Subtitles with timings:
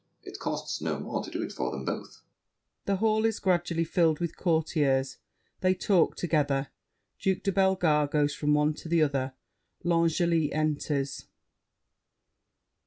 [0.23, 2.23] It costs no more to do it for them both.
[2.85, 5.17] [The hall is gradually filled with Courtiers;
[5.59, 6.69] they talk together.
[7.19, 9.35] Duke de Bellegarde goes from one to the other.
[9.83, 11.27] L'Angely enters.